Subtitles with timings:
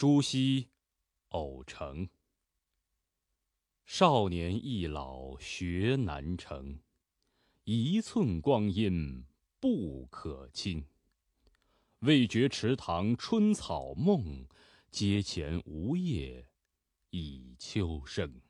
[0.00, 0.70] 朱熹
[1.28, 2.08] 偶成。
[3.84, 6.80] 少年易老学难成
[7.64, 9.26] 一寸光阴
[9.60, 10.86] 不可轻
[11.98, 14.48] 未觉池塘春草梦
[14.90, 16.48] 阶前梧叶
[17.10, 18.40] 已秋声。